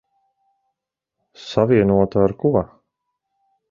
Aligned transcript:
Savienota 1.49 2.17
ar 2.27 2.31
ko? 2.41 2.47